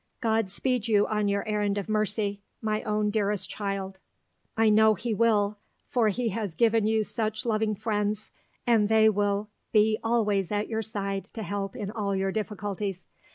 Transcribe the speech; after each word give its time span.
God 0.19 0.49
speed 0.49 0.87
you 0.87 1.05
on 1.05 1.27
your 1.27 1.47
errand 1.47 1.77
of 1.77 1.87
mercy, 1.87 2.41
my 2.59 2.81
own 2.81 3.11
dearest 3.11 3.47
child. 3.51 3.99
I 4.57 4.67
know 4.67 4.95
He 4.95 5.13
will, 5.13 5.59
for 5.85 6.07
He 6.07 6.29
has 6.29 6.55
given 6.55 6.87
you 6.87 7.03
such 7.03 7.45
loving 7.45 7.75
friends, 7.75 8.31
and 8.65 8.89
they 8.89 9.09
will 9.09 9.51
be 9.71 9.99
always 10.03 10.51
at 10.51 10.67
your 10.67 10.81
side 10.81 11.25
to 11.35 11.43
help 11.43 11.75
in 11.75 11.91
all 11.91 12.15
your 12.15 12.31
difficulties. 12.31 13.05